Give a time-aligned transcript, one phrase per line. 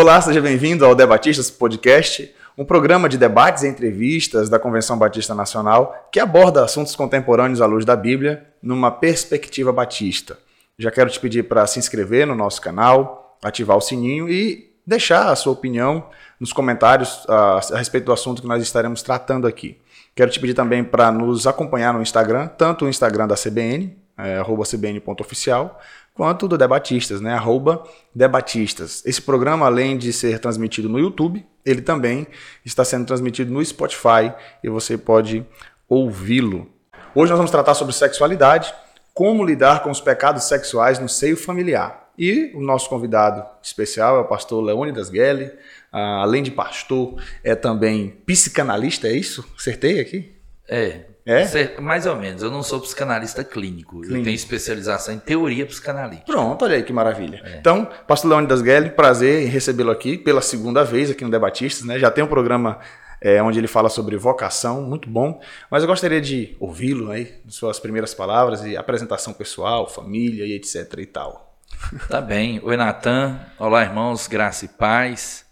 [0.00, 5.34] Olá, seja bem-vindo ao Debatistas Podcast, um programa de debates e entrevistas da Convenção Batista
[5.34, 10.38] Nacional que aborda assuntos contemporâneos à luz da Bíblia numa perspectiva batista.
[10.78, 15.32] Já quero te pedir para se inscrever no nosso canal, ativar o sininho e deixar
[15.32, 16.08] a sua opinião
[16.38, 19.78] nos comentários a, a respeito do assunto que nós estaremos tratando aqui.
[20.14, 24.42] Quero te pedir também para nos acompanhar no Instagram, tanto o Instagram da CBN, é,
[24.64, 25.80] cbn.oficial,
[26.14, 27.34] quanto do Debatistas, né?
[27.34, 29.02] Arroba Debatistas.
[29.06, 32.26] Esse programa, além de ser transmitido no YouTube, ele também
[32.64, 35.46] está sendo transmitido no Spotify e você pode
[35.88, 36.68] ouvi-lo.
[37.14, 38.74] Hoje nós vamos tratar sobre sexualidade,
[39.14, 42.08] como lidar com os pecados sexuais no seio familiar.
[42.18, 45.52] E o nosso convidado especial é o pastor Leônidas Gelli,
[45.92, 49.48] ah, além de pastor, é também psicanalista, é isso?
[49.56, 50.32] Acertei aqui?
[50.68, 51.80] É, é?
[51.80, 52.42] Mais ou menos.
[52.42, 54.00] Eu não sou psicanalista clínico.
[54.00, 54.18] clínico.
[54.18, 56.32] Eu tenho especialização em teoria psicanalítica.
[56.32, 57.42] Pronto, olha aí que maravilha.
[57.44, 57.58] É.
[57.58, 61.84] Então, Pastor Leônidas Gelli, prazer em recebê-lo aqui pela segunda vez aqui no Debatistas.
[61.84, 61.98] Né?
[61.98, 62.78] Já tem um programa
[63.20, 65.40] é, onde ele fala sobre vocação, muito bom.
[65.70, 70.94] Mas eu gostaria de ouvi-lo aí, suas primeiras palavras e apresentação pessoal, família e etc
[70.98, 71.58] e tal.
[72.08, 72.60] Tá bem.
[72.64, 73.38] Oi, Natan.
[73.58, 74.26] Olá, irmãos.
[74.26, 75.44] Graça e paz.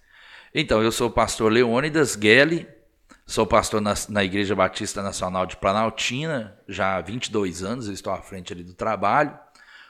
[0.55, 2.67] Então, eu sou o pastor Leônidas Gelli,
[3.29, 8.23] Sou pastor na, na, Igreja Batista Nacional de Planaltina, já há 22 anos, estou à
[8.23, 9.37] frente ali do trabalho.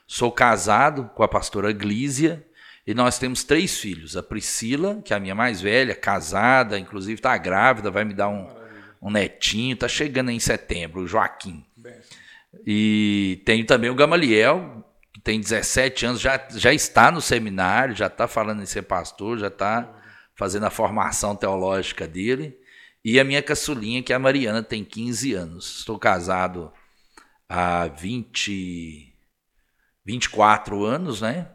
[0.06, 2.42] Sou casado com a pastora Glísia
[2.86, 4.16] e nós temos três filhos.
[4.16, 8.30] A Priscila, que é a minha mais velha, casada, inclusive está grávida, vai me dar
[8.30, 8.48] um,
[9.02, 11.62] um netinho, está chegando em setembro, o Joaquim.
[12.66, 18.06] E tenho também o Gamaliel, que tem 17 anos, já, já está no seminário, já
[18.06, 19.92] está falando em ser pastor, já está
[20.34, 22.58] fazendo a formação teológica dele.
[23.06, 25.78] E a minha caçulinha, que é a Mariana, tem 15 anos.
[25.78, 26.72] Estou casado
[27.48, 29.14] há 20,
[30.04, 31.46] 24 anos, né?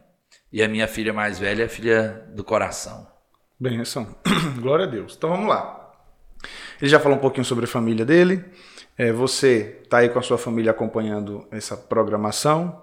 [0.50, 3.06] E a minha filha mais velha é a filha do coração.
[3.60, 4.16] Benção.
[4.62, 5.14] Glória a Deus.
[5.14, 5.92] Então vamos lá.
[6.80, 8.42] Ele já falou um pouquinho sobre a família dele.
[8.96, 12.82] É, você está aí com a sua família acompanhando essa programação.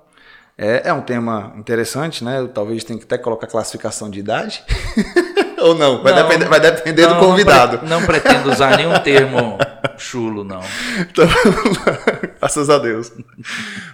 [0.56, 2.48] É, é um tema interessante, né?
[2.54, 4.64] Talvez tenha que até colocar classificação de idade.
[5.62, 6.02] Ou não?
[6.02, 7.74] Vai não, depender, vai depender não, do convidado.
[7.74, 9.58] Não, pre, não, pretendo usar nenhum termo
[9.98, 10.62] chulo, não.
[11.00, 11.28] Então,
[12.40, 13.12] graças a Deus.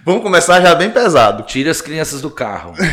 [0.04, 1.44] Vamos começar já bem pesado.
[1.44, 2.74] Tira as crianças do carro.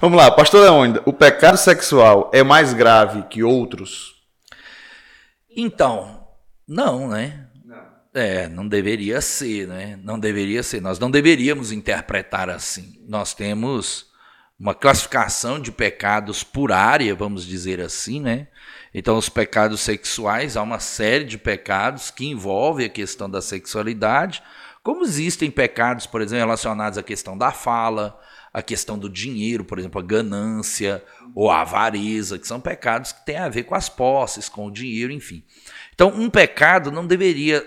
[0.00, 4.14] Vamos lá, pastor Leônida, o pecado sexual é mais grave que outros?
[5.56, 6.26] Então,
[6.66, 7.46] não, né?
[7.64, 7.76] Não.
[8.12, 9.98] É, não deveria ser, né?
[10.02, 10.80] Não deveria ser.
[10.80, 13.00] Nós não deveríamos interpretar assim.
[13.08, 14.06] Nós temos
[14.58, 18.48] uma classificação de pecados por área, vamos dizer assim, né?
[18.92, 24.42] Então, os pecados sexuais, há uma série de pecados que envolvem a questão da sexualidade,
[24.82, 28.20] como existem pecados, por exemplo, relacionados à questão da fala,
[28.52, 31.02] a questão do dinheiro, por exemplo, a ganância
[31.34, 34.70] ou a avareza, que são pecados que têm a ver com as posses, com o
[34.70, 35.44] dinheiro, enfim.
[35.92, 37.66] Então, um pecado não deveria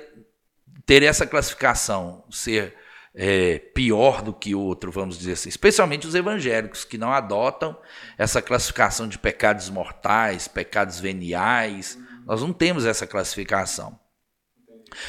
[0.86, 2.74] ter essa classificação, ser
[3.19, 5.50] é, pior do que outro, vamos dizer assim.
[5.50, 7.75] Especialmente os evangélicos, que não adotam
[8.16, 11.97] essa classificação de pecados mortais, pecados veniais.
[12.28, 14.00] Nós não temos essa classificação.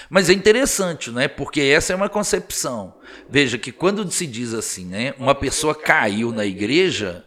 [0.08, 1.28] Mas é interessante, né?
[1.28, 2.96] Porque essa é uma concepção.
[3.28, 5.14] Veja que quando se diz assim, né?
[5.19, 7.25] Uma pessoa caiu na igreja,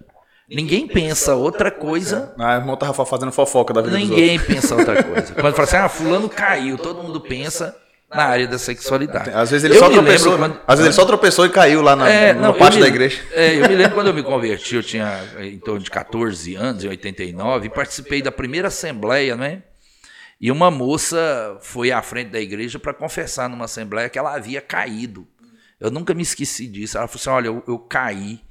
[0.49, 2.33] ninguém pensa outra coisa.
[2.39, 5.33] Ah, o irmão estava fazendo fofoca da vida Ninguém pensa outra coisa.
[5.35, 7.77] Quando fala assim, ah, fulano caiu, todo mundo pensa
[8.13, 9.29] na área da sexualidade.
[9.29, 10.59] Às vezes ele, só tropeçou, quando...
[10.67, 13.21] às vezes ele só tropeçou e caiu lá na, é, não, pátio me, da igreja.
[13.31, 16.83] É, eu me lembro quando eu me converti, eu tinha em torno de 14 anos,
[16.83, 19.63] em 89, e participei da primeira assembleia, né?
[20.39, 24.59] E uma moça foi à frente da igreja para confessar numa assembleia que ela havia
[24.59, 25.27] caído.
[25.79, 26.97] Eu nunca me esqueci disso.
[26.97, 28.41] Ela falou assim: olha, eu, eu caí.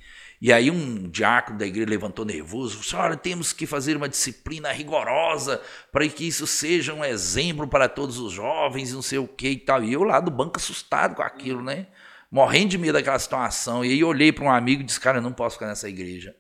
[0.41, 4.09] E aí um diácono da igreja levantou nervoso, falou assim, olha, temos que fazer uma
[4.09, 5.61] disciplina rigorosa
[5.93, 9.59] para que isso seja um exemplo para todos os jovens, não sei o que e
[9.59, 9.85] tal.
[9.85, 11.89] E eu lá do banco assustado com aquilo, né?
[12.31, 13.85] Morrendo de medo daquela situação.
[13.85, 16.35] E aí olhei para um amigo e disse, cara, eu não posso ficar nessa igreja.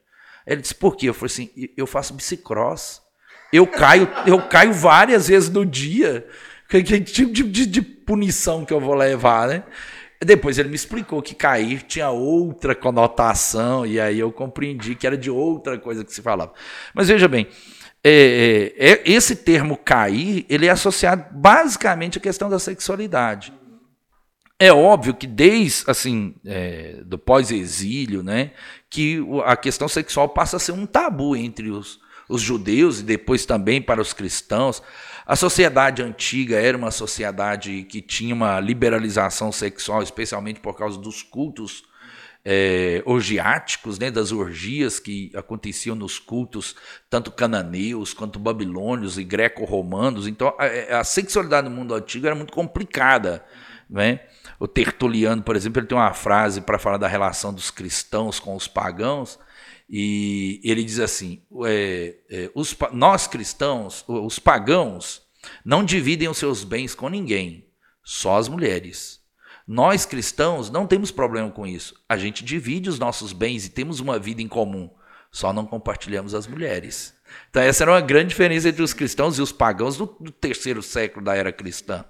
[0.46, 1.10] Ele disse, por quê?
[1.10, 3.02] Eu falei assim, eu faço bicicross.
[3.52, 6.26] Eu caio, eu caio várias vezes no dia.
[6.68, 9.64] Que, que tipo de, de, de punição que eu vou levar, né?
[10.22, 15.16] Depois ele me explicou que cair tinha outra conotação, e aí eu compreendi que era
[15.16, 16.52] de outra coisa que se falava.
[16.94, 17.48] Mas veja bem,
[18.04, 23.52] é, é, é, esse termo cair, ele é associado basicamente à questão da sexualidade.
[24.58, 28.50] É óbvio que desde assim é, do pós-exílio, né,
[28.90, 33.46] que a questão sexual passa a ser um tabu entre os, os judeus e depois
[33.46, 34.82] também para os cristãos.
[35.30, 41.22] A sociedade antiga era uma sociedade que tinha uma liberalização sexual, especialmente por causa dos
[41.22, 41.84] cultos
[42.44, 46.74] é, orgiáticos, né, das orgias que aconteciam nos cultos,
[47.08, 50.26] tanto cananeus quanto babilônios e greco-romanos.
[50.26, 53.44] Então, a, a, sexualidade no mundo antigo era muito complicada.
[53.88, 54.18] Né?
[54.58, 58.56] O Tertuliano, por exemplo, ele tem uma frase para falar da relação dos cristãos com
[58.56, 59.38] os pagãos,
[59.90, 65.22] e ele diz assim: é, é, os, nós cristãos, os pagãos,
[65.64, 67.66] não dividem os seus bens com ninguém,
[68.04, 69.18] só as mulheres.
[69.66, 71.94] Nós cristãos não temos problema com isso.
[72.08, 74.90] A gente divide os nossos bens e temos uma vida em comum,
[75.30, 77.14] só não compartilhamos as mulheres.
[77.48, 80.82] Então, essa era uma grande diferença entre os cristãos e os pagãos do, do terceiro
[80.82, 82.04] século da era cristã.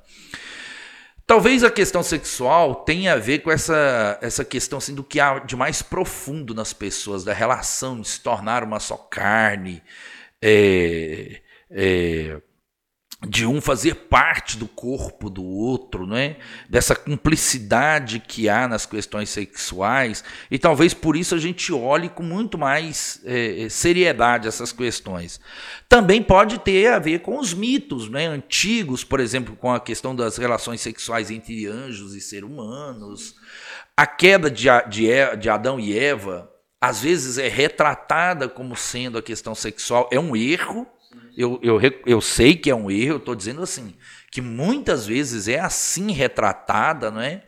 [1.31, 5.39] Talvez a questão sexual tenha a ver com essa, essa questão assim, do que há
[5.39, 9.81] de mais profundo nas pessoas, da relação de se tornar uma só carne,
[10.43, 11.41] é,
[11.71, 12.37] é,
[13.27, 16.39] de um fazer parte do corpo do outro, não é?
[16.71, 22.23] Dessa cumplicidade que há nas questões sexuais e talvez por isso a gente olhe com
[22.23, 25.39] muito mais é, seriedade essas questões.
[25.87, 28.27] Também pode ter a ver com os mitos, né?
[28.27, 33.35] Antigos, por exemplo, com a questão das relações sexuais entre anjos e seres humanos,
[33.95, 36.51] a queda de, de, de Adão e Eva
[36.81, 40.87] às vezes é retratada como sendo a questão sexual é um erro
[41.41, 43.95] eu, eu, eu sei que é um erro, eu estou dizendo assim,
[44.31, 47.43] que muitas vezes é assim retratada, não é?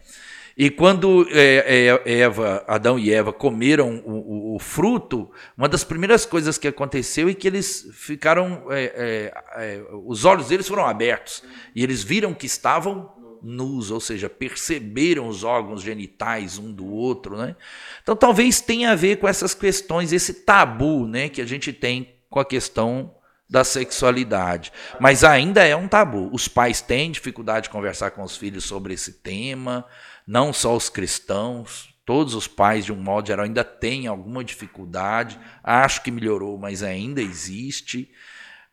[0.56, 5.82] E quando é, é, Eva, Adão e Eva comeram o, o, o, fruto, uma das
[5.82, 10.84] primeiras coisas que aconteceu é que eles ficaram, é, é, é os olhos deles foram
[10.86, 11.42] abertos
[11.74, 13.10] e eles viram que estavam
[13.42, 17.56] nus, ou seja, perceberam os órgãos genitais um do outro, né?
[18.02, 22.14] Então talvez tenha a ver com essas questões, esse tabu, né, que a gente tem
[22.30, 23.12] com a questão
[23.52, 24.72] da sexualidade.
[24.98, 26.30] Mas ainda é um tabu.
[26.32, 29.84] Os pais têm dificuldade de conversar com os filhos sobre esse tema,
[30.26, 35.38] não só os cristãos, todos os pais, de um modo geral, ainda têm alguma dificuldade.
[35.62, 38.10] Acho que melhorou, mas ainda existe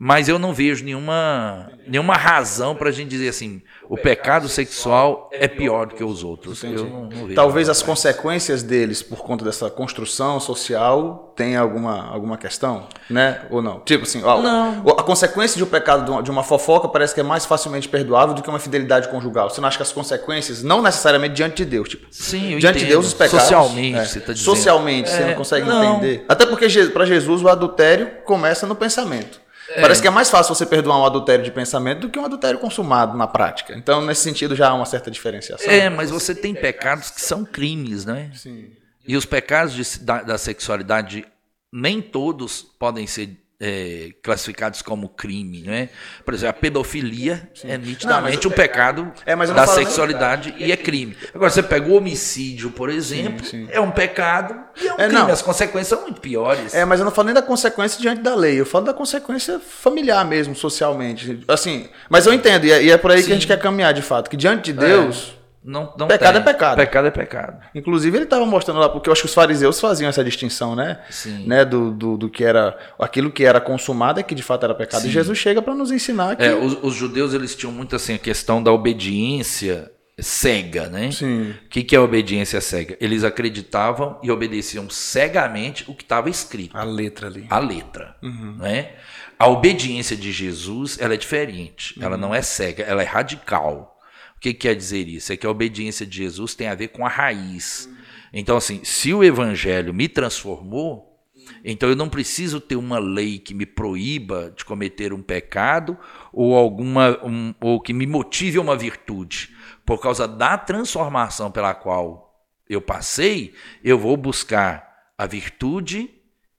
[0.01, 5.30] mas eu não vejo nenhuma, nenhuma razão para a gente dizer assim, o pecado sexual
[5.34, 6.63] é pior do que os outros.
[6.63, 12.88] Não, não Talvez as consequências deles, por conta dessa construção social, tenha alguma, alguma questão,
[13.10, 13.42] né?
[13.50, 13.81] Ou não?
[13.81, 14.88] Tipo assim, ó, não.
[14.88, 18.42] a consequência de um pecado de uma fofoca parece que é mais facilmente perdoável do
[18.42, 19.50] que uma fidelidade conjugal.
[19.50, 22.80] Você não acha que as consequências, não necessariamente diante de Deus, tipo, Sim, diante entendo.
[22.80, 23.42] de Deus os pecados.
[23.42, 24.46] Socialmente, é, você está dizendo.
[24.46, 25.98] Socialmente, é, você não consegue não.
[25.98, 26.24] entender.
[26.30, 29.49] Até porque para Jesus o adultério começa no pensamento.
[29.75, 29.81] É.
[29.81, 32.60] Parece que é mais fácil você perdoar um adultério de pensamento do que um adultério
[32.60, 33.75] consumado na prática.
[33.77, 35.71] Então, nesse sentido, já há uma certa diferenciação.
[35.71, 38.31] É, mas você tem pecados que são crimes, né?
[38.33, 38.71] Sim.
[39.07, 41.25] E os pecados de, da, da sexualidade,
[41.71, 45.89] nem todos podem ser é, classificados como crime, né?
[46.23, 47.69] Por exemplo, a pedofilia Sim.
[47.69, 51.17] é nitidamente não, um pecado é, da sexualidade e é crime.
[51.33, 53.67] Agora, você pega o homicídio, por exemplo, sim, sim.
[53.71, 55.13] é um pecado e é um é, crime.
[55.23, 55.29] Não.
[55.29, 56.73] As consequências são muito piores.
[56.73, 59.59] É, mas eu não falo nem da consequência diante da lei, eu falo da consequência
[59.59, 61.44] familiar mesmo, socialmente.
[61.47, 63.94] Assim, mas eu entendo, e é, e é por aí que a gente quer caminhar
[63.94, 64.88] de fato, que diante de é.
[64.88, 66.41] Deus não, não pecado tem.
[66.41, 66.77] é pecado.
[66.77, 67.59] Pecado é pecado.
[67.75, 71.01] Inclusive, ele estava mostrando lá, porque eu acho que os fariseus faziam essa distinção, né?
[71.09, 71.45] Sim.
[71.45, 71.65] né?
[71.65, 72.77] Do, do, do, que era.
[72.97, 75.01] Aquilo que era consumado é que de fato era pecado.
[75.01, 75.09] Sim.
[75.09, 76.44] E Jesus chega para nos ensinar que.
[76.44, 81.12] É, os, os, judeus eles tinham muito assim a questão da obediência cega, né?
[81.12, 81.51] Sim.
[81.51, 82.98] O que, que é obediência cega?
[83.00, 86.77] Eles acreditavam e obedeciam cegamente o que estava escrito.
[86.77, 87.45] A letra ali.
[87.50, 88.15] A letra.
[88.24, 88.55] Uhum.
[88.57, 88.91] Né?
[89.38, 91.98] A obediência de Jesus ela é diferente.
[91.98, 92.05] Uhum.
[92.05, 93.99] Ela não é cega, ela é radical.
[94.39, 95.34] O que, quer dizer isso?
[95.34, 97.89] É que a obediência de Jesus tem a ver com a raiz.
[98.31, 101.19] Então, assim, se o evangelho me transformou,
[101.62, 105.98] então eu não preciso ter uma lei que me proíba de cometer um pecado
[106.31, 109.53] ou alguma um, ou que me motive a uma virtude.
[109.86, 113.53] Por causa da transformação pela qual eu passei,
[113.84, 116.10] eu vou buscar a virtude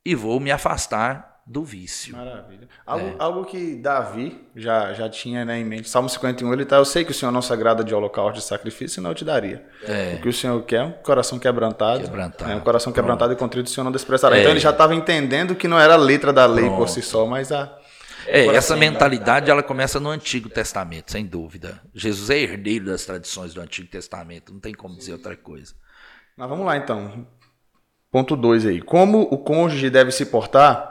[0.04, 2.16] e vou me afastar do vício.
[2.16, 2.68] Maravilha.
[2.86, 3.14] Algo, é.
[3.18, 5.88] algo que Davi já, já tinha né, em mente.
[5.88, 8.96] Salmo 51, ele está, eu sei que o Senhor não sagrada de holocausto de sacrifício,
[8.96, 9.66] senão eu te daria.
[9.84, 10.14] É.
[10.16, 12.04] O que o Senhor quer é um coração quebrantado.
[12.04, 12.50] Quebrantado.
[12.50, 13.04] É, um coração Pronto.
[13.04, 14.36] quebrantado e contrito o Senhor não desprezará.
[14.36, 14.40] É.
[14.40, 16.78] Então ele já estava entendendo que não era a letra da lei Pronto.
[16.78, 17.76] por si só, mas a...
[18.26, 21.80] É, essa mentalidade ela começa no Antigo Testamento, sem dúvida.
[21.92, 25.74] Jesus é herdeiro das tradições do Antigo Testamento, não tem como dizer outra coisa.
[26.36, 27.26] Mas vamos lá então.
[28.10, 28.80] Ponto 2 aí.
[28.80, 30.89] Como o cônjuge deve se portar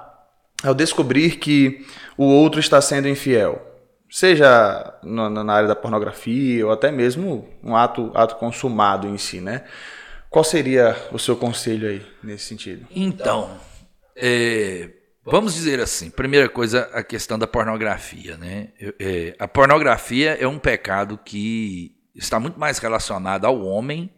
[0.64, 1.86] ao descobrir que
[2.18, 3.66] o outro está sendo infiel,
[4.10, 9.64] seja na área da pornografia ou até mesmo um ato, ato consumado em si, né?
[10.30, 12.86] Qual seria o seu conselho aí nesse sentido?
[12.92, 13.50] Então,
[14.16, 14.90] é,
[15.26, 18.70] vamos dizer assim, primeira coisa, a questão da pornografia, né?
[19.00, 24.12] É, a pornografia é um pecado que está muito mais relacionado ao homem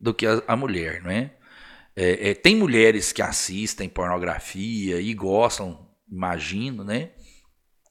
[0.00, 1.30] do que a, a mulher, não é?
[1.96, 7.10] É, é, tem mulheres que assistem pornografia e gostam, imagino, né?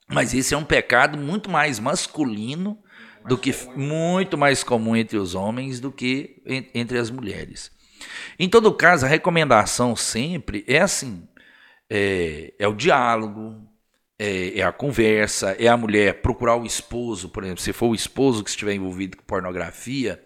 [0.07, 2.81] Mas esse é um pecado muito mais masculino
[3.27, 6.41] do que muito mais comum entre os homens do que
[6.73, 7.71] entre as mulheres.
[8.39, 11.27] Em todo caso, a recomendação sempre é assim:
[11.89, 13.69] é, é o diálogo,
[14.17, 17.95] é, é, a conversa, é a mulher procurar o esposo, por exemplo, se for o
[17.95, 20.21] esposo que estiver envolvido com pornografia,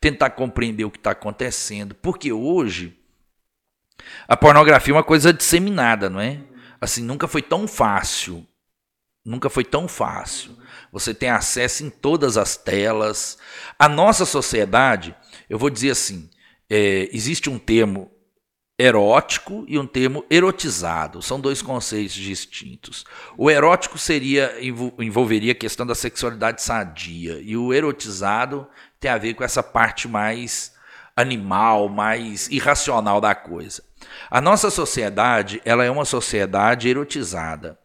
[0.00, 2.97] tentar compreender o que está acontecendo, porque hoje
[4.26, 6.40] a pornografia é uma coisa disseminada, não é?
[6.80, 8.46] Assim, nunca foi tão fácil,
[9.24, 10.56] nunca foi tão fácil.
[10.92, 13.38] Você tem acesso em todas as telas.
[13.78, 15.14] A nossa sociedade,
[15.48, 16.30] eu vou dizer assim,
[16.70, 18.10] é, existe um termo
[18.78, 21.20] erótico e um termo erotizado.
[21.20, 23.04] São dois conceitos distintos.
[23.36, 24.54] O erótico seria
[24.98, 28.68] envolveria a questão da sexualidade sadia e o erotizado
[29.00, 30.77] tem a ver com essa parte mais
[31.20, 33.82] animal, mais irracional da coisa.
[34.30, 37.78] A nossa sociedade, ela é uma sociedade erotizada,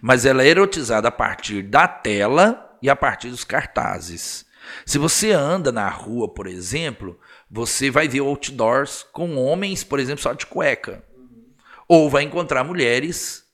[0.00, 4.44] mas ela é erotizada a partir da tela e a partir dos cartazes.
[4.84, 7.18] Se você anda na rua, por exemplo,
[7.48, 11.04] você vai ver outdoors com homens, por exemplo, só de cueca.
[11.88, 13.44] Ou vai encontrar mulheres,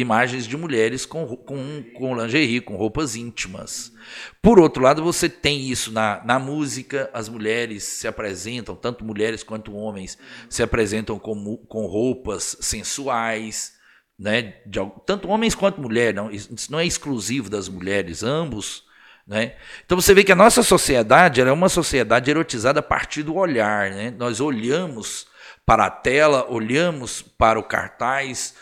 [0.00, 3.92] imagens de mulheres com, com, com lingerie, com roupas íntimas.
[4.40, 9.42] Por outro lado, você tem isso na, na música, as mulheres se apresentam, tanto mulheres
[9.42, 10.16] quanto homens,
[10.48, 13.72] se apresentam com, com roupas sensuais,
[14.18, 14.54] né?
[14.64, 18.86] De, tanto homens quanto mulheres, não, isso não é exclusivo das mulheres, ambos
[19.26, 19.56] né?
[19.84, 23.90] Então você vê que a nossa sociedade é uma sociedade erotizada a partir do olhar.
[23.90, 24.10] Né?
[24.10, 25.26] Nós olhamos
[25.66, 28.54] para a tela, olhamos para o cartaz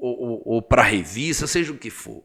[0.00, 2.24] ou, ou, para revista, seja o que for.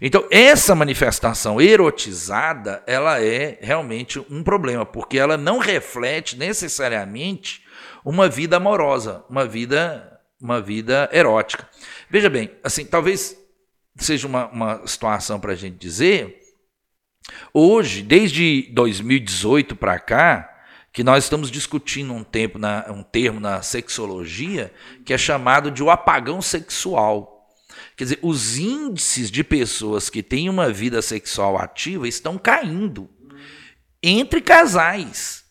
[0.00, 7.64] Então, essa manifestação erotizada, ela é realmente um problema, porque ela não reflete necessariamente
[8.04, 11.68] uma vida amorosa, uma vida, uma vida erótica.
[12.08, 13.36] Veja bem, assim, talvez
[13.96, 16.38] seja uma, uma situação para a gente dizer
[17.52, 20.57] Hoje, desde 2018 para cá,
[20.92, 24.72] que nós estamos discutindo um, tempo na, um termo na sexologia
[25.04, 27.46] que é chamado de o apagão sexual.
[27.96, 33.08] Quer dizer, os índices de pessoas que têm uma vida sexual ativa estão caindo
[34.02, 35.44] entre casais.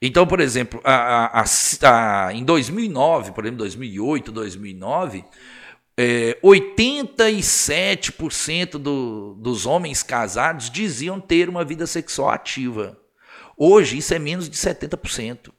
[0.00, 5.24] Então, por exemplo, a, a, a, em 2009, por exemplo, 2008, 2009,
[5.96, 12.96] é, 87% do, dos homens casados diziam ter uma vida sexual ativa.
[13.58, 15.52] Hoje isso é menos de 70%.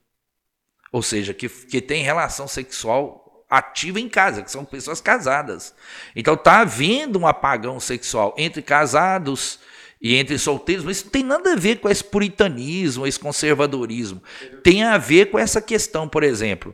[0.91, 5.73] Ou seja, que, que tem relação sexual ativa em casa, que são pessoas casadas.
[6.15, 9.59] Então está havendo um apagão sexual entre casados
[10.01, 14.21] e entre solteiros, mas isso não tem nada a ver com esse puritanismo, esse conservadorismo.
[14.63, 16.73] Tem a ver com essa questão, por exemplo,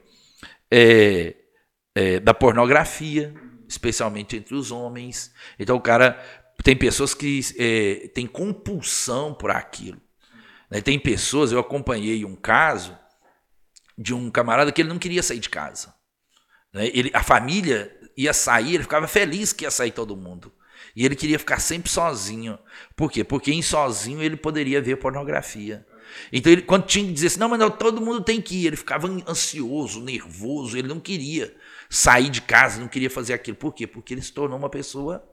[0.70, 1.36] é,
[1.96, 3.34] é, da pornografia,
[3.68, 5.34] especialmente entre os homens.
[5.58, 6.22] Então o cara
[6.64, 10.05] tem pessoas que é, têm compulsão por aquilo.
[10.70, 10.82] Né?
[10.82, 12.98] Tem pessoas, eu acompanhei um caso
[13.98, 15.94] de um camarada que ele não queria sair de casa.
[16.74, 16.90] Né?
[16.94, 20.52] Ele, a família ia sair, ele ficava feliz que ia sair todo mundo.
[20.96, 22.58] E ele queria ficar sempre sozinho.
[22.96, 23.24] Por quê?
[23.24, 25.86] Porque em sozinho ele poderia ver pornografia.
[26.32, 28.68] Então, ele, quando tinha que dizer assim, não, mas não, todo mundo tem que ir,
[28.68, 31.54] ele ficava ansioso, nervoso, ele não queria
[31.90, 33.58] sair de casa, não queria fazer aquilo.
[33.58, 33.88] Por quê?
[33.88, 35.28] Porque ele se tornou uma pessoa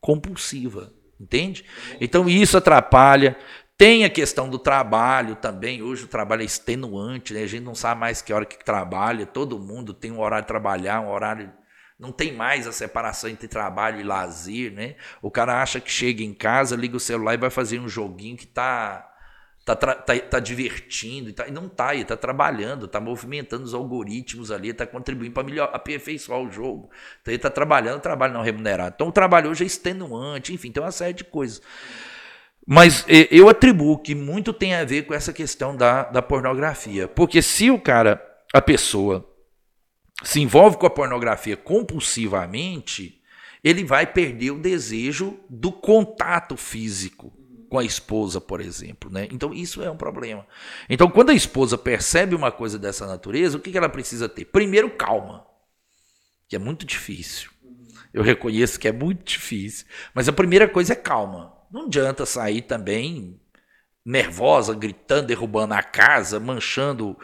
[0.00, 1.64] compulsiva, entende?
[2.00, 3.36] Então isso atrapalha.
[3.80, 5.82] Tem a questão do trabalho também.
[5.82, 7.44] Hoje o trabalho é extenuante, né?
[7.44, 9.24] A gente não sabe mais que hora que trabalha.
[9.24, 11.50] Todo mundo tem um horário de trabalhar, um horário
[11.98, 14.96] não tem mais a separação entre trabalho e lazer, né?
[15.22, 18.36] O cara acha que chega em casa, liga o celular e vai fazer um joguinho
[18.36, 19.10] que tá
[19.64, 24.50] tá, tá, tá divertindo, tá, e não tá, ele tá trabalhando, tá movimentando os algoritmos
[24.50, 26.90] ali, tá contribuindo para aperfeiçoar o jogo.
[27.22, 28.92] Então ele tá trabalhando, trabalho não remunerado.
[28.94, 31.62] Então o trabalho hoje é extenuante, enfim, tem uma série de coisas.
[32.66, 37.08] Mas eu atribuo que muito tem a ver com essa questão da, da pornografia.
[37.08, 39.28] Porque se o cara, a pessoa,
[40.22, 43.20] se envolve com a pornografia compulsivamente,
[43.62, 47.32] ele vai perder o desejo do contato físico
[47.68, 49.10] com a esposa, por exemplo.
[49.10, 49.28] Né?
[49.30, 50.46] Então, isso é um problema.
[50.88, 54.44] Então, quando a esposa percebe uma coisa dessa natureza, o que ela precisa ter?
[54.46, 55.46] Primeiro, calma,
[56.48, 57.50] que é muito difícil.
[58.12, 59.86] Eu reconheço que é muito difícil.
[60.12, 61.59] Mas a primeira coisa é calma.
[61.70, 63.40] Não adianta sair também
[64.04, 67.16] nervosa, gritando, derrubando a casa, manchando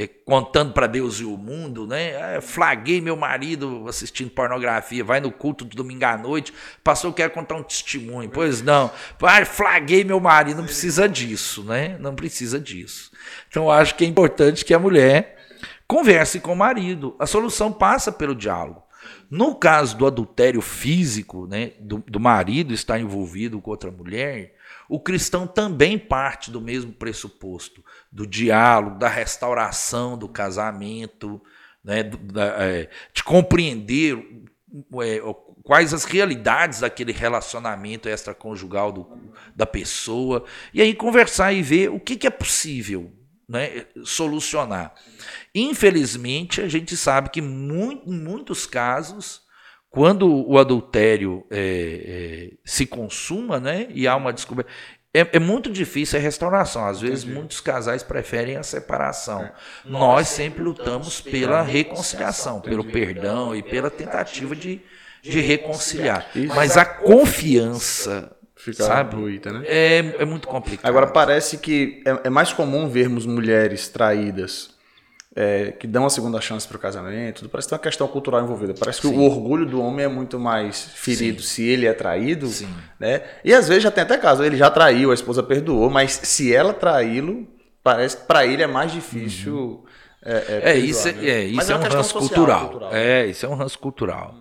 [0.00, 2.36] é, contando para Deus e o mundo, né?
[2.36, 7.28] É, flaguei meu marido assistindo pornografia, vai no culto de domingo à noite, passou quer
[7.28, 8.30] contar um testemunho.
[8.30, 8.90] Pois não,
[9.20, 11.98] ah, flaguei meu marido, não precisa disso, né?
[11.98, 13.10] Não precisa disso.
[13.48, 15.36] Então acho que é importante que a mulher
[15.86, 17.14] converse com o marido.
[17.18, 18.82] A solução passa pelo diálogo.
[19.30, 24.56] No caso do adultério físico, né, do, do marido estar envolvido com outra mulher,
[24.88, 31.40] o cristão também parte do mesmo pressuposto, do diálogo, da restauração do casamento,
[31.82, 32.00] né,
[32.58, 34.18] é, de compreender
[35.02, 35.20] é,
[35.62, 39.06] quais as realidades daquele relacionamento extraconjugal do,
[39.54, 43.12] da pessoa, e aí conversar e ver o que, que é possível
[43.50, 44.94] né, solucionar.
[45.52, 49.42] Infelizmente, a gente sabe que muito, em muitos casos,
[49.90, 54.70] quando o adultério é, é, se consuma né, e há uma descoberta,
[55.12, 56.86] é, é, muito difícil a restauração.
[56.86, 57.38] Às vezes, Entendi.
[57.38, 59.42] muitos casais preferem a separação.
[59.42, 59.52] É.
[59.84, 64.80] Nós sempre lutamos pela reconciliação, pelo perdão e pela tentativa de,
[65.20, 66.30] de reconciliar.
[66.54, 68.36] Mas a confiança.
[68.62, 69.16] Fica sabe?
[69.16, 69.64] Ruída, né?
[69.66, 70.86] é, é muito complicado.
[70.86, 74.70] Agora, parece que é, é mais comum vermos mulheres traídas
[75.34, 78.42] é, que dão a segunda chance para o casamento, parece que tem uma questão cultural
[78.42, 78.74] envolvida.
[78.78, 79.16] Parece que Sim.
[79.16, 81.48] o orgulho do homem é muito mais ferido Sim.
[81.48, 82.68] se ele é traído, Sim.
[82.98, 83.22] né?
[83.44, 86.54] E às vezes já tem até caso, ele já traiu, a esposa perdoou, mas se
[86.54, 87.46] ela traí-lo,
[87.82, 89.54] parece que para ele é mais difícil.
[89.54, 89.82] Uhum.
[90.22, 92.68] É, é, é, isso, é, é isso é, é um ranço cultural.
[92.68, 92.94] cultural.
[92.94, 94.34] É, isso é um ranço cultural.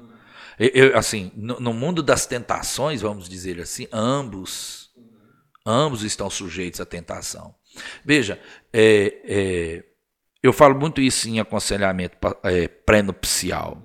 [0.60, 4.90] Eu, eu, assim, no, no, mundo das tentações, vamos dizer assim, ambos,
[5.66, 7.56] ambos estão sujeitos à tentação.
[8.04, 8.40] Veja,
[8.74, 9.84] é, é
[10.42, 13.82] eu falo muito isso em aconselhamento é, pré-nupcial.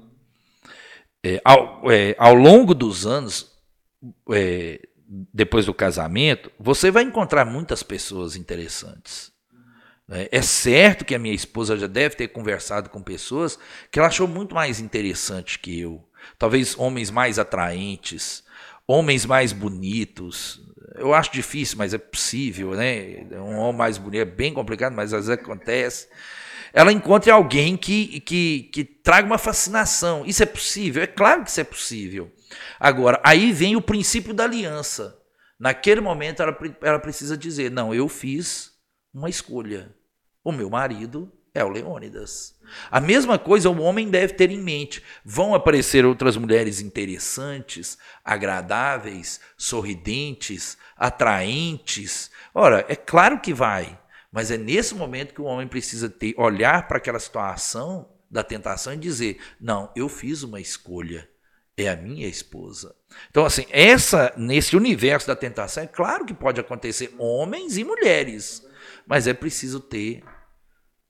[1.22, 3.50] É, ao, é, ao, longo dos anos,
[4.30, 4.80] é,
[5.32, 9.32] depois do casamento, você vai encontrar muitas pessoas interessantes.
[10.06, 10.28] Né?
[10.30, 13.58] É certo que a minha esposa já deve ter conversado com pessoas
[13.90, 16.06] que ela achou muito mais interessante que eu.
[16.38, 18.44] Talvez homens mais atraentes,
[18.86, 20.60] homens mais bonitos.
[20.96, 23.26] Eu acho difícil, mas é possível, né?
[23.32, 26.08] Um homem mais bonito é bem complicado, mas às vezes acontece
[26.74, 30.26] ela encontre alguém que, que, que traga uma fascinação.
[30.26, 31.04] Isso é possível?
[31.04, 32.32] É claro que isso é possível.
[32.80, 35.16] Agora, aí vem o princípio da aliança.
[35.56, 38.72] Naquele momento, ela, ela precisa dizer: não, eu fiz
[39.14, 39.94] uma escolha.
[40.42, 42.56] O meu marido é o Leônidas.
[42.90, 45.02] A mesma coisa o homem deve ter em mente.
[45.24, 52.30] Vão aparecer outras mulheres interessantes, agradáveis, sorridentes, atraentes.
[52.52, 53.98] Ora, é claro que vai.
[54.32, 58.92] Mas é nesse momento que o homem precisa ter, olhar para aquela situação da tentação
[58.92, 61.28] e dizer: não, eu fiz uma escolha,
[61.76, 62.96] é a minha esposa.
[63.30, 68.66] Então, assim, essa nesse universo da tentação, é claro que pode acontecer homens e mulheres,
[69.06, 70.24] mas é preciso ter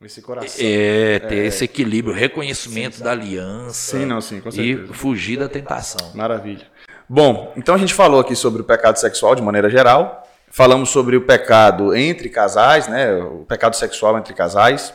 [0.06, 0.56] esse coração.
[0.58, 3.98] É, ter é, esse equilíbrio, reconhecimento sim, da aliança.
[3.98, 4.92] Sim, não, sim, com certeza.
[4.92, 6.12] E fugir da tentação.
[6.14, 6.66] Maravilha.
[7.08, 10.26] Bom, então a gente falou aqui sobre o pecado sexual de maneira geral.
[10.48, 13.14] Falamos sobre o pecado entre casais, né?
[13.16, 14.94] O pecado sexual entre casais.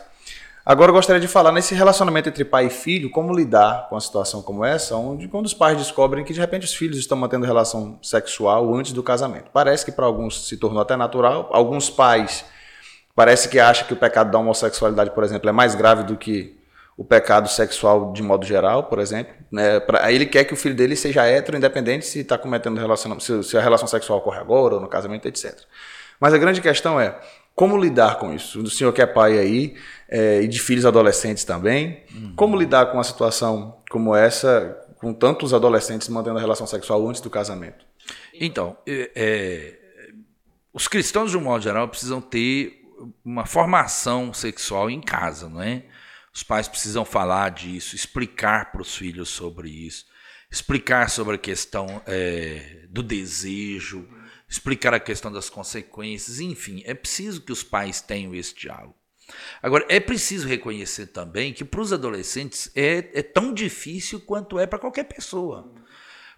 [0.66, 4.02] Agora eu gostaria de falar nesse relacionamento entre pai e filho, como lidar com uma
[4.02, 7.46] situação como essa, onde quando os pais descobrem que de repente os filhos estão mantendo
[7.46, 9.50] relação sexual antes do casamento.
[9.52, 12.46] Parece que para alguns se tornou até natural, alguns pais
[13.20, 16.58] parece que acham que o pecado da homossexualidade, por exemplo, é mais grave do que
[16.96, 19.34] o pecado sexual de modo geral, por exemplo.
[19.52, 19.78] Né?
[19.82, 22.80] Pra, ele quer que o filho dele seja hétero, independente se está cometendo
[23.20, 25.54] se, se, a relação sexual ocorre agora ou no casamento, etc.
[26.18, 27.20] Mas a grande questão é
[27.54, 28.62] como lidar com isso.
[28.62, 29.76] O senhor que é pai aí
[30.08, 32.34] é, e de filhos adolescentes também, uhum.
[32.38, 37.20] como lidar com uma situação como essa, com tantos adolescentes mantendo a relação sexual antes
[37.20, 37.86] do casamento?
[38.34, 39.80] Então, é, é,
[40.72, 42.79] os cristãos de um modo geral precisam ter
[43.24, 45.86] uma formação sexual em casa, não é?
[46.34, 50.06] Os pais precisam falar disso, explicar para os filhos sobre isso,
[50.52, 54.08] explicar sobre a questão é, do desejo,
[54.48, 58.96] explicar a questão das consequências, enfim, é preciso que os pais tenham esse diálogo.
[59.62, 64.66] Agora, é preciso reconhecer também que para os adolescentes é, é tão difícil quanto é
[64.66, 65.72] para qualquer pessoa.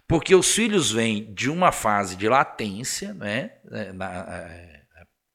[0.06, 3.52] Porque os filhos vêm de uma fase de latência, né?
[3.94, 4.71] Na, é,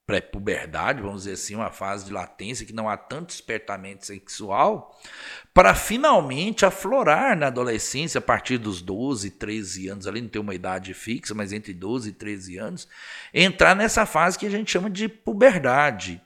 [0.08, 4.98] pré-puberdade, vamos dizer assim, uma fase de latência que não há tanto despertamento sexual,
[5.52, 10.54] para finalmente aflorar na adolescência, a partir dos 12, 13 anos, ali não tem uma
[10.54, 12.88] idade fixa, mas entre 12 e 13 anos,
[13.34, 16.22] entrar nessa fase que a gente chama de puberdade,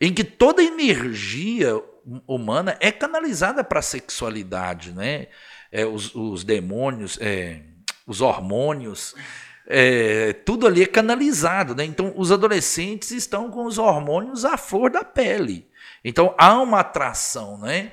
[0.00, 1.82] em que toda energia
[2.28, 5.26] humana é canalizada para a sexualidade, né?
[5.72, 7.60] É, os, os demônios, é,
[8.06, 9.16] os hormônios
[9.66, 11.84] é, tudo ali é canalizado, né?
[11.84, 15.68] Então, os adolescentes estão com os hormônios à flor da pele.
[16.04, 17.92] Então, há uma atração, né?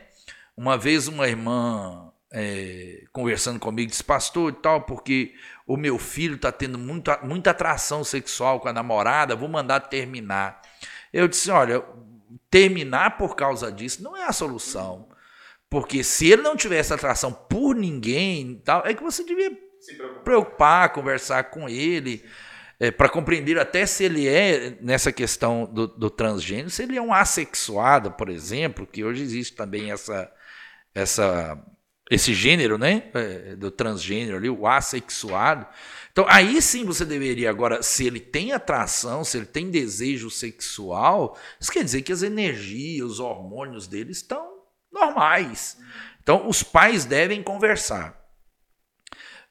[0.56, 5.34] Uma vez uma irmã é, conversando comigo disse, pastor e tal, porque
[5.68, 10.62] o meu filho está tendo muita, muita atração sexual com a namorada, vou mandar terminar.
[11.12, 11.84] Eu disse, olha,
[12.50, 15.08] terminar por causa disso não é a solução.
[15.70, 19.58] Porque se ele não tivesse atração por ninguém, tal, é que você devia
[19.96, 22.24] preocupar, preocupar conversar com ele,
[22.80, 27.02] é, para compreender até se ele é, nessa questão do, do, transgênero, se ele é
[27.02, 30.32] um assexuado, por exemplo, que hoje existe também essa,
[30.94, 31.64] essa,
[32.10, 35.66] esse gênero né, é, do transgênero ali, o assexuado.
[36.12, 41.38] Então, aí sim você deveria, agora, se ele tem atração, se ele tem desejo sexual,
[41.60, 44.46] isso quer dizer que as energias, os hormônios dele estão
[44.92, 45.78] normais.
[46.22, 48.23] Então, os pais devem conversar.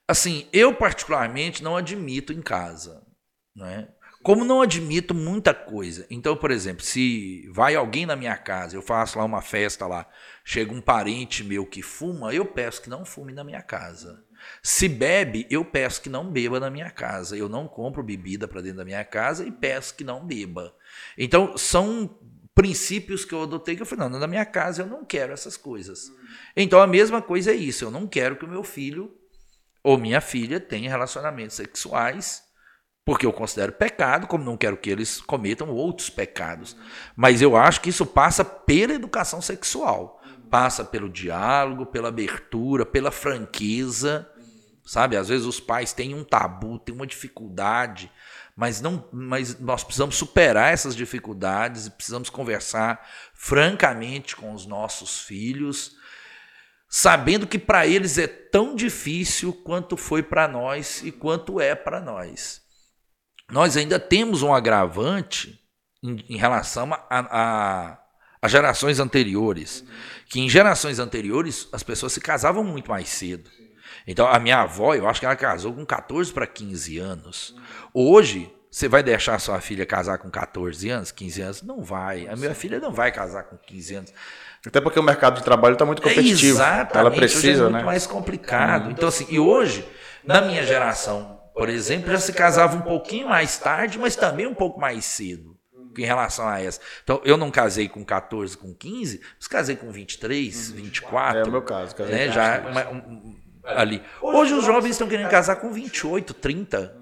[0.09, 3.07] Assim, eu particularmente não admito em casa.
[3.55, 3.89] Né?
[4.23, 6.07] Como não admito muita coisa.
[6.09, 10.09] Então, por exemplo, se vai alguém na minha casa, eu faço lá uma festa lá,
[10.45, 14.25] chega um parente meu que fuma, eu peço que não fume na minha casa.
[14.63, 17.37] Se bebe, eu peço que não beba na minha casa.
[17.37, 20.75] Eu não compro bebida para dentro da minha casa e peço que não beba.
[21.17, 22.19] Então, são
[22.55, 25.57] princípios que eu adotei que eu falei, não, na minha casa eu não quero essas
[25.57, 26.13] coisas.
[26.57, 27.85] Então, a mesma coisa é isso.
[27.85, 29.17] Eu não quero que o meu filho
[29.83, 32.43] ou minha filha tenha relacionamentos sexuais
[33.05, 36.77] porque eu considero pecado, como não quero que eles cometam outros pecados.
[37.17, 43.11] Mas eu acho que isso passa pela educação sexual, passa pelo diálogo, pela abertura, pela
[43.11, 44.29] franqueza,
[44.85, 45.17] sabe?
[45.17, 48.11] Às vezes os pais têm um tabu, têm uma dificuldade,
[48.55, 55.21] mas não, mas nós precisamos superar essas dificuldades e precisamos conversar francamente com os nossos
[55.21, 55.97] filhos,
[56.93, 62.01] sabendo que para eles é tão difícil quanto foi para nós e quanto é para
[62.01, 62.63] nós
[63.53, 65.61] nós ainda temos um agravante
[66.03, 67.99] em, em relação a, a,
[68.41, 69.85] a, gerações anteriores.
[70.27, 73.51] Que em gerações anteriores as pessoas se casavam muito mais cedo.
[74.07, 77.55] Então a minha avó, eu acho que ela casou com 14 para 15 anos.
[77.93, 81.63] Hoje, você vai deixar sua filha casar com 14 anos, 15 anos?
[81.63, 82.27] Não vai.
[82.27, 84.15] A minha filha não vai casar com 15 anos.
[84.67, 86.61] Até porque o mercado de trabalho está muito competitivo.
[86.61, 86.99] É exatamente.
[86.99, 87.83] Ela precisa, hoje é muito né?
[87.83, 88.91] mais complicado.
[88.91, 89.85] Então, assim, e hoje,
[90.25, 94.55] na minha geração, por exemplo, já se casava um pouquinho mais tarde, mas também um
[94.55, 95.57] pouco mais cedo
[95.99, 96.81] em relação a essa.
[97.03, 101.41] Então, eu não casei com 14, com 15, mas casei com 23, 24.
[101.41, 102.33] É o meu caso, casei né?
[102.33, 104.03] Já uma, um, ali.
[104.21, 107.02] Hoje os jovens estão querendo casar com 28, 30.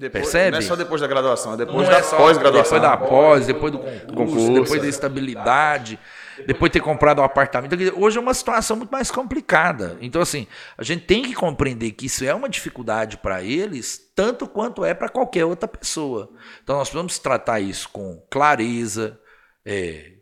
[0.00, 0.52] Depois, Percebe?
[0.52, 2.80] Não é só depois da graduação, é depois não da é pós-graduação.
[2.80, 5.98] Depois da pós, depois do concurso, concurso depois da estabilidade
[6.46, 7.76] depois de ter comprado um apartamento.
[7.96, 9.98] Hoje é uma situação muito mais complicada.
[10.00, 10.46] Então, assim,
[10.78, 14.94] a gente tem que compreender que isso é uma dificuldade para eles, tanto quanto é
[14.94, 16.30] para qualquer outra pessoa.
[16.62, 19.18] Então, nós precisamos tratar isso com clareza,
[19.66, 20.12] é,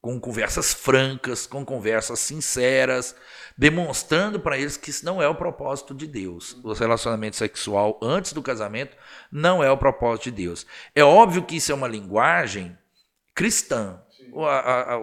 [0.00, 3.14] com conversas francas, com conversas sinceras,
[3.56, 6.58] demonstrando para eles que isso não é o propósito de Deus.
[6.64, 8.96] O relacionamento sexual antes do casamento
[9.30, 10.66] não é o propósito de Deus.
[10.94, 12.76] É óbvio que isso é uma linguagem
[13.34, 14.00] cristã
[14.38, 15.00] a, a,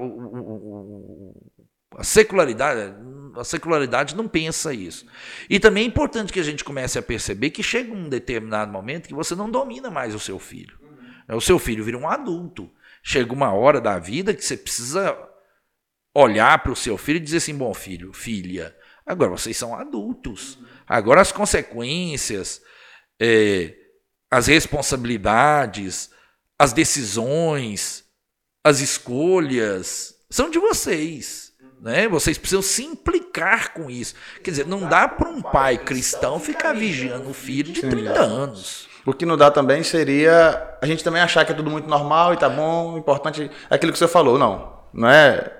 [1.97, 2.93] a, secularidade,
[3.35, 5.05] a secularidade não pensa isso.
[5.49, 9.07] E também é importante que a gente comece a perceber que chega um determinado momento
[9.07, 10.77] que você não domina mais o seu filho.
[11.29, 12.71] O seu filho vira um adulto.
[13.09, 15.17] Chega uma hora da vida que você precisa
[16.13, 20.59] olhar para o seu filho e dizer assim: bom, filho, filha, agora vocês são adultos.
[20.85, 22.61] Agora as consequências,
[23.17, 23.73] é,
[24.29, 26.09] as responsabilidades,
[26.59, 28.03] as decisões,
[28.61, 31.53] as escolhas são de vocês.
[31.79, 32.09] Né?
[32.09, 34.15] Vocês precisam se implicar com isso.
[34.43, 38.89] Quer dizer, não dá para um pai cristão ficar vigiando o filho de 30 anos.
[39.05, 42.33] O que não dá também seria a gente também achar que é tudo muito normal
[42.33, 44.77] e tá bom, importante é aquilo que você falou, não.
[44.93, 45.57] Não é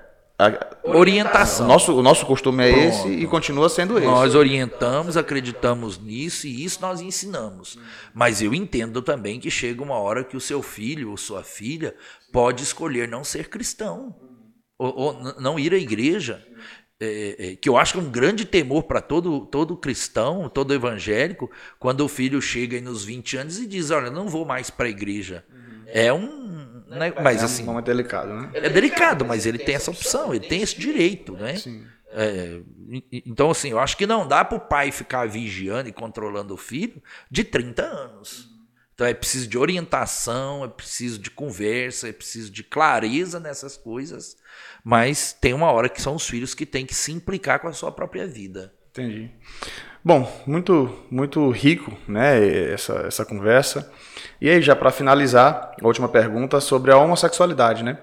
[0.84, 1.66] orientação.
[1.66, 2.88] O nosso, o nosso costume é Pronto.
[2.88, 4.06] esse e continua sendo esse.
[4.06, 7.76] Nós orientamos, acreditamos nisso e isso nós ensinamos.
[8.14, 11.94] Mas eu entendo também que chega uma hora que o seu filho ou sua filha
[12.32, 14.14] pode escolher não ser cristão
[14.78, 16.44] ou, ou não ir à igreja.
[17.00, 20.74] É, é, que eu acho que é um grande temor para todo, todo cristão, todo
[20.74, 24.86] evangélico, quando o filho chega nos 20 anos e diz: Olha, não vou mais para
[24.86, 25.44] a igreja.
[25.48, 25.82] Uhum.
[25.86, 26.82] É um.
[26.88, 28.50] Né, mas, assim, é um momento delicado, né?
[28.54, 31.56] É delicado, mas ele tem essa opção, ele tem esse direito, né?
[31.56, 31.84] Sim.
[32.10, 32.60] É,
[33.12, 36.56] então, assim, eu acho que não dá para o pai ficar vigiando e controlando o
[36.56, 38.57] filho de 30 anos.
[38.98, 44.36] Então é preciso de orientação, é preciso de conversa, é preciso de clareza nessas coisas,
[44.82, 47.72] mas tem uma hora que são os filhos que têm que se implicar com a
[47.72, 48.74] sua própria vida.
[48.90, 49.30] Entendi.
[50.04, 53.88] Bom, muito muito rico, né, essa, essa conversa.
[54.40, 58.00] E aí já para finalizar, a última pergunta sobre a homossexualidade, né?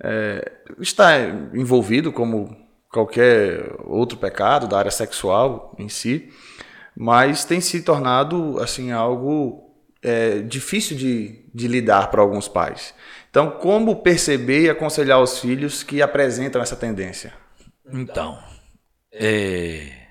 [0.00, 1.16] É, está
[1.54, 2.56] envolvido como
[2.90, 6.32] qualquer outro pecado da área sexual em si,
[6.96, 9.64] mas tem se tornado assim algo
[10.04, 12.94] é, difícil de, de lidar para alguns pais.
[13.30, 17.32] Então, como perceber e aconselhar os filhos que apresentam essa tendência?
[17.90, 18.38] Então,
[19.10, 20.08] é,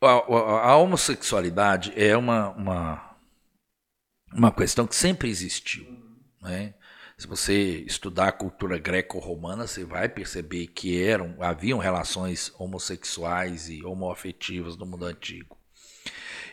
[0.00, 3.16] a, a, a, homossexualidade é uma, uma,
[4.32, 5.86] uma questão que sempre existiu.
[6.40, 6.74] Né?
[7.18, 13.84] Se você estudar a cultura greco-romana, você vai perceber que eram, haviam relações homossexuais e
[13.84, 15.59] homoafetivas no mundo antigo.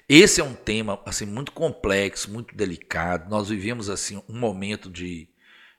[0.10, 3.30] Esse é um tema assim muito complexo, muito delicado.
[3.30, 5.28] Nós vivemos assim um momento de,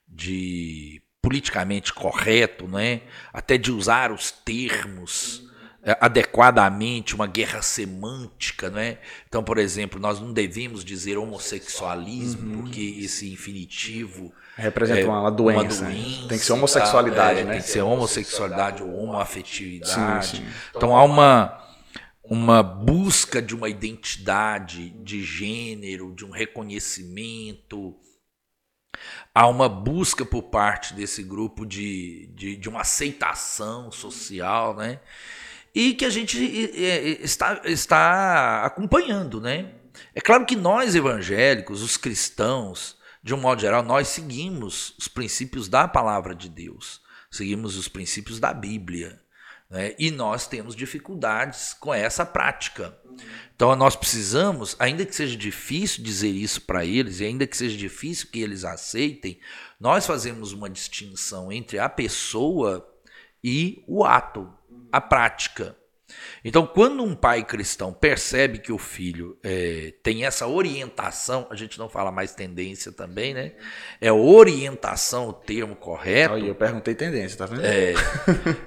[0.06, 3.02] de politicamente correto, né?
[3.32, 5.48] Até de usar os termos
[5.82, 8.98] é, adequadamente uma guerra semântica, né?
[9.26, 12.62] Então, por exemplo, nós não devemos dizer homossexualismo uhum.
[12.62, 15.84] porque esse infinitivo representa é, uma, doença.
[15.84, 16.28] uma, doença.
[16.28, 17.52] Tem que ser homossexualidade, é, né?
[17.52, 20.26] Tem que ser homossexualidade ou homoafetividade.
[20.26, 20.46] Sim, sim.
[20.76, 21.67] Então há uma
[22.28, 27.96] uma busca de uma identidade de gênero, de um reconhecimento.
[29.34, 35.00] Há uma busca por parte desse grupo de, de, de uma aceitação social, né?
[35.74, 36.36] e que a gente
[37.22, 39.74] está, está acompanhando, né?
[40.14, 45.68] É claro que nós evangélicos, os cristãos, de um modo geral, nós seguimos os princípios
[45.68, 49.20] da palavra de Deus, seguimos os princípios da Bíblia.
[49.70, 49.94] Né?
[49.98, 52.96] E nós temos dificuldades com essa prática.
[53.54, 57.76] Então nós precisamos, ainda que seja difícil dizer isso para eles, e ainda que seja
[57.76, 59.40] difícil que eles aceitem,
[59.80, 62.88] nós fazemos uma distinção entre a pessoa
[63.42, 64.52] e o ato
[64.90, 65.76] a prática.
[66.44, 71.78] Então, quando um pai cristão percebe que o filho é, tem essa orientação, a gente
[71.78, 73.52] não fala mais tendência também, né?
[74.00, 76.34] É orientação o termo correto.
[76.38, 77.62] eu perguntei tendência, tá vendo?
[77.64, 77.94] É,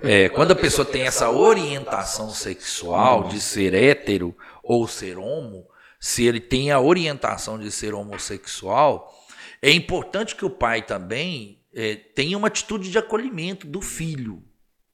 [0.04, 5.68] é, quando a pessoa tem essa orientação sexual de ser hétero ou ser homo,
[6.00, 9.12] se ele tem a orientação de ser homossexual,
[9.62, 14.44] é importante que o pai também é, tenha uma atitude de acolhimento do filho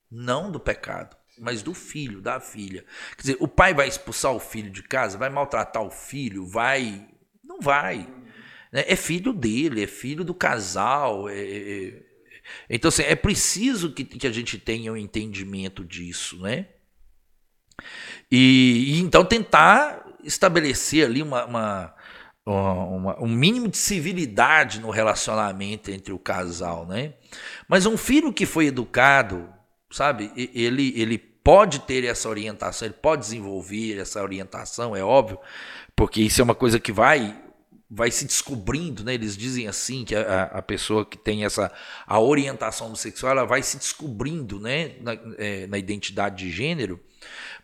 [0.10, 2.84] não do pecado, mas do filho, da filha.
[3.16, 7.08] Quer dizer, o pai vai expulsar o filho de casa, vai maltratar o filho, vai.
[7.44, 8.08] Não vai.
[8.72, 8.84] Né?
[8.88, 11.30] É filho dele, é filho do casal.
[11.30, 11.40] É...
[11.40, 12.04] é, é.
[12.70, 16.68] Então, assim, é preciso que, que a gente tenha um entendimento disso, né?
[18.32, 21.46] E, e então tentar estabelecer ali uma,
[22.46, 27.14] uma, um mínimo de civilidade no relacionamento entre o casal, né?
[27.68, 29.54] Mas um filho que foi educado
[29.92, 30.32] sabe?
[30.36, 31.18] Ele, ele
[31.48, 35.40] pode ter essa orientação, ele pode desenvolver essa orientação, é óbvio,
[35.96, 37.42] porque isso é uma coisa que vai
[37.90, 39.14] vai se descobrindo, né?
[39.14, 41.72] Eles dizem assim que a, a pessoa que tem essa
[42.06, 44.96] a orientação sexual, ela vai se descobrindo, né?
[45.00, 47.00] Na, é, na identidade de gênero.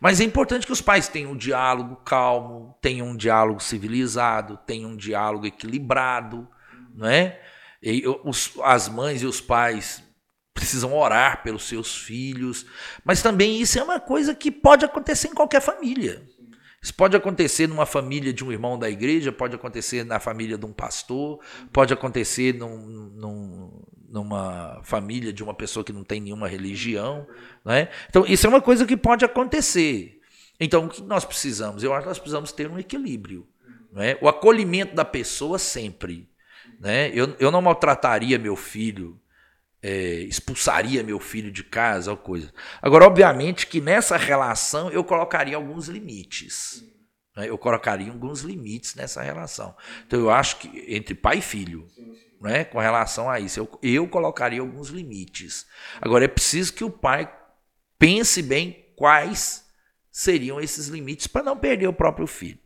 [0.00, 4.92] Mas é importante que os pais tenham um diálogo calmo, tenham um diálogo civilizado, tenham
[4.92, 6.48] um diálogo equilibrado,
[6.94, 7.38] não é?
[7.82, 10.02] E os, as mães e os pais
[10.54, 12.64] precisam orar pelos seus filhos,
[13.04, 16.22] mas também isso é uma coisa que pode acontecer em qualquer família.
[16.80, 20.64] Isso pode acontecer numa família de um irmão da igreja, pode acontecer na família de
[20.66, 21.40] um pastor,
[21.72, 27.26] pode acontecer num, num, numa família de uma pessoa que não tem nenhuma religião.
[27.64, 27.88] Né?
[28.08, 30.20] Então, isso é uma coisa que pode acontecer.
[30.60, 31.82] Então, o que nós precisamos?
[31.82, 33.48] Eu acho que nós precisamos ter um equilíbrio.
[33.90, 34.18] Né?
[34.20, 36.28] O acolhimento da pessoa sempre.
[36.78, 37.10] Né?
[37.14, 39.18] Eu, eu não maltrataria meu filho
[39.84, 42.50] é, expulsaria meu filho de casa ou coisa.
[42.80, 46.82] Agora, obviamente que nessa relação eu colocaria alguns limites.
[47.36, 47.50] Né?
[47.50, 49.76] Eu colocaria alguns limites nessa relação.
[50.06, 51.86] Então eu acho que entre pai e filho,
[52.40, 55.66] né, com relação a isso, eu, eu colocaria alguns limites.
[56.00, 57.30] Agora é preciso que o pai
[57.98, 59.66] pense bem quais
[60.10, 62.58] seriam esses limites para não perder o próprio filho.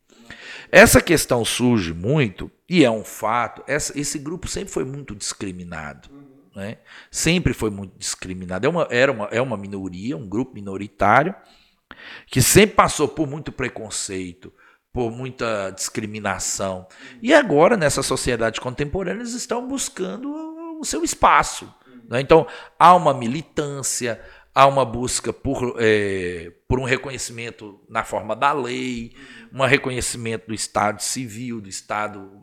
[0.70, 6.27] Essa questão surge muito, e é um fato, essa, esse grupo sempre foi muito discriminado
[6.54, 6.78] né?
[7.10, 8.66] sempre foi muito discriminado.
[8.66, 11.34] É uma, era uma, é uma minoria, um grupo minoritário,
[12.26, 14.52] que sempre passou por muito preconceito,
[14.92, 16.86] por muita discriminação.
[17.22, 20.28] E agora, nessa sociedade contemporânea, eles estão buscando
[20.80, 21.72] o seu espaço.
[22.08, 22.20] Né?
[22.20, 22.46] Então,
[22.78, 24.20] há uma militância,
[24.58, 29.12] há uma busca por, é, por um reconhecimento na forma da lei,
[29.54, 32.42] um reconhecimento do Estado civil, do Estado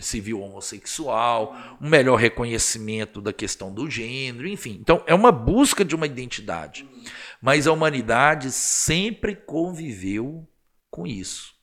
[0.00, 4.78] civil homossexual, um melhor reconhecimento da questão do gênero, enfim.
[4.80, 6.88] Então, é uma busca de uma identidade.
[7.40, 10.48] Mas a humanidade sempre conviveu
[10.88, 11.54] com isso.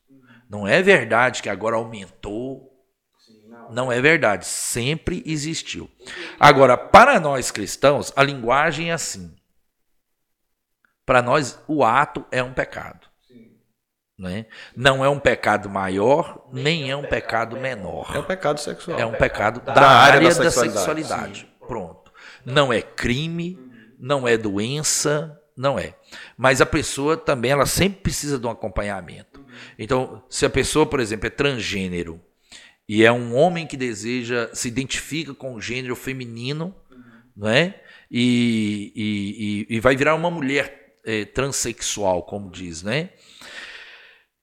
[0.50, 2.68] Não é verdade que agora aumentou.
[3.72, 5.90] Não é verdade, sempre existiu.
[6.38, 9.39] Agora, para nós cristãos, a linguagem é assim.
[11.10, 13.08] Para nós, o ato é um pecado.
[14.16, 14.46] Né?
[14.76, 18.12] Não é um pecado maior, nem é um pecado menor.
[18.16, 19.00] É um pecado sexual.
[19.00, 20.70] É um pecado da, da área, da sexualidade.
[20.70, 21.50] Da sexualidade.
[21.68, 22.12] Pronto.
[22.46, 23.58] Não é crime,
[24.00, 25.96] não é doença, não é.
[26.38, 29.44] Mas a pessoa também, ela sempre precisa de um acompanhamento.
[29.80, 32.22] Então, se a pessoa, por exemplo, é transgênero
[32.88, 36.76] e é um homem que deseja, se identifica com o gênero feminino,
[37.36, 37.82] né?
[38.12, 43.10] E, e, e vai virar uma mulher é, transexual, como diz, né?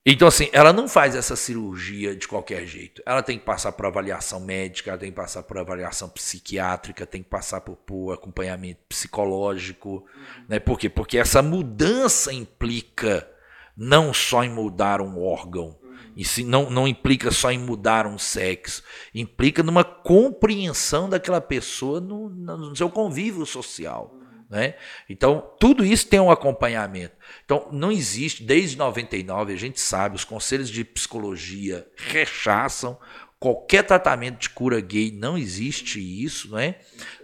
[0.08, 3.02] Então, assim, ela não faz essa cirurgia de qualquer jeito.
[3.04, 7.24] Ela tem que passar por avaliação médica, ela tem que passar por avaliação psiquiátrica, tem
[7.24, 10.06] que passar por, por acompanhamento psicológico.
[10.48, 10.60] Né?
[10.60, 10.88] Por quê?
[10.88, 13.28] Porque essa mudança implica
[13.76, 15.76] não só em mudar um órgão,
[16.16, 22.00] e se não, não implica só em mudar um sexo, implica numa compreensão daquela pessoa
[22.00, 24.14] no, no seu convívio social.
[24.48, 24.74] Né?
[25.08, 27.16] Então, tudo isso tem um acompanhamento.
[27.44, 32.98] Então, não existe, desde 99, a gente sabe, os conselhos de psicologia rechaçam
[33.38, 36.76] qualquer tratamento de cura gay, não existe isso, né?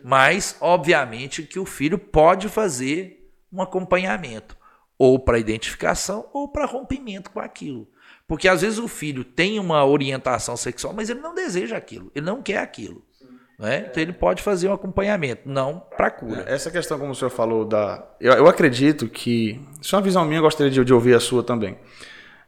[0.04, 4.56] Mas, obviamente, que o filho pode fazer um acompanhamento,
[4.98, 7.88] ou para identificação, ou para rompimento com aquilo.
[8.26, 12.24] Porque às vezes o filho tem uma orientação sexual, mas ele não deseja aquilo, ele
[12.24, 13.04] não quer aquilo.
[13.62, 13.86] Né?
[13.88, 16.44] Então ele pode fazer um acompanhamento, não para cura.
[16.48, 19.60] Essa questão, como o senhor falou, da, eu, eu acredito que.
[19.80, 21.76] Isso é uma visão minha, eu gostaria de, de ouvir a sua também.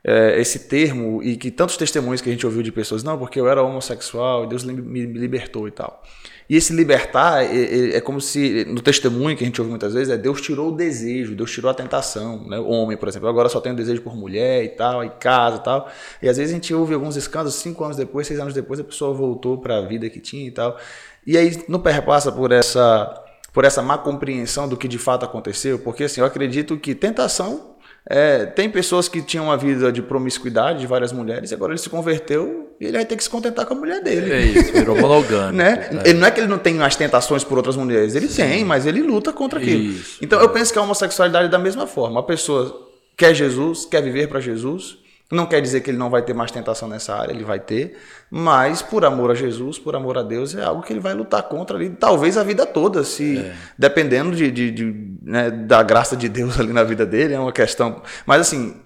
[0.02, 3.38] É, esse termo, e que tantos testemunhos que a gente ouviu de pessoas, não, porque
[3.38, 6.02] eu era homossexual e Deus me libertou e tal.
[6.48, 10.12] E esse libertar é, é, como se, no testemunho que a gente ouve muitas vezes,
[10.12, 12.46] é Deus tirou o desejo, Deus tirou a tentação.
[12.46, 12.58] Né?
[12.58, 15.56] O homem, por exemplo, agora só tem o desejo por mulher e tal, e casa
[15.56, 15.90] e tal.
[16.22, 18.84] E às vezes a gente ouve alguns escândalos, cinco anos depois, seis anos depois, a
[18.84, 20.78] pessoa voltou para a vida que tinha e tal.
[21.26, 25.78] E aí não perpassa por essa, por essa má compreensão do que de fato aconteceu,
[25.78, 27.74] porque assim, eu acredito que tentação
[28.06, 31.78] é, tem pessoas que tinham uma vida de promiscuidade de várias mulheres e agora ele
[31.78, 34.30] se converteu e ele vai ter que se contentar com a mulher dele.
[34.30, 35.52] É isso, virou monogâmico.
[35.56, 35.88] né?
[36.04, 36.10] É.
[36.10, 38.42] Ele não é que ele não tem as tentações por outras mulheres, ele Sim.
[38.42, 39.84] tem, mas ele luta contra aquilo.
[39.84, 40.44] Isso, então é.
[40.44, 42.20] eu penso que a homossexualidade é da mesma forma.
[42.20, 44.98] A pessoa quer Jesus, quer viver para Jesus,
[45.32, 47.96] não quer dizer que ele não vai ter mais tentação nessa área, ele vai ter,
[48.30, 51.42] mas por amor a Jesus, por amor a Deus, é algo que ele vai lutar
[51.44, 53.54] contra ali, talvez a vida toda, se é.
[53.78, 57.52] dependendo de, de, de né, da graça de Deus ali na vida dele, é uma
[57.52, 58.02] questão.
[58.26, 58.76] Mas assim,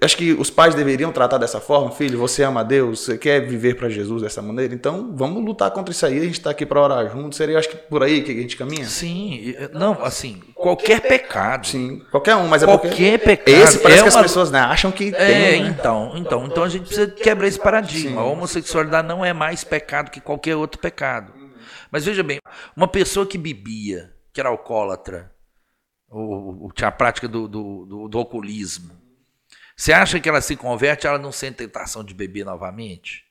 [0.00, 2.18] Acho que os pais deveriam tratar dessa forma, filho.
[2.18, 6.04] Você ama Deus, você quer viver para Jesus dessa maneira, então vamos lutar contra isso
[6.04, 6.18] aí.
[6.18, 7.36] A gente está aqui para orar junto.
[7.36, 8.84] Seria, acho que por aí que a gente caminha.
[8.84, 11.68] Sim, não, assim, qualquer pecado.
[11.68, 13.62] Sim, qualquer um, mas é qualquer porque pecado.
[13.62, 14.20] Esse parece é que uma...
[14.20, 15.62] as pessoas né, acham que é, tem.
[15.62, 15.68] Né?
[15.68, 18.10] Então, então, então a gente precisa quebrar esse paradigma.
[18.10, 18.18] Sim.
[18.18, 21.32] A homossexualidade não é mais pecado que qualquer outro pecado.
[21.92, 22.38] Mas veja bem,
[22.76, 25.30] uma pessoa que bebia, que era alcoólatra,
[26.10, 29.05] ou, ou tinha a prática do, do, do, do alcoolismo
[29.76, 33.24] você acha que ela se converte, ela não sente tentação de beber novamente?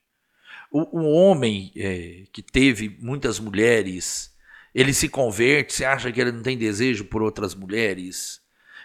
[0.71, 4.31] O, o homem é, que teve muitas mulheres,
[4.73, 8.41] ele se converte, você acha que ele não tem desejo por outras mulheres?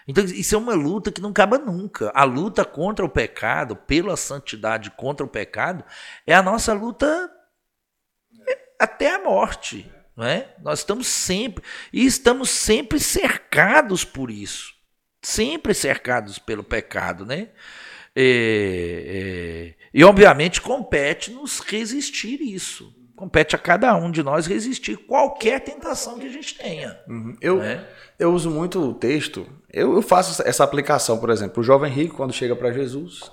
[0.07, 2.11] Então, isso é uma luta que não acaba nunca.
[2.15, 5.85] A luta contra o pecado, pela santidade contra o pecado,
[6.25, 7.31] é a nossa luta
[8.79, 9.89] até a morte.
[10.17, 10.55] Não é?
[10.63, 14.80] Nós estamos sempre, e estamos sempre cercados por isso
[15.21, 17.49] sempre cercados pelo pecado, né?
[18.15, 22.93] É, é, e obviamente compete-nos resistir isso.
[23.15, 26.99] Compete a cada um de nós resistir qualquer tentação que a gente tenha.
[27.07, 27.37] Uhum.
[27.39, 27.85] Eu, né?
[28.17, 32.15] eu uso muito o texto, eu, eu faço essa aplicação, por exemplo, o jovem rico,
[32.15, 33.31] quando chega para Jesus,